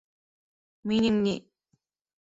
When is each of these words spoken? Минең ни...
Минең 0.93 1.21
ни... 1.27 1.37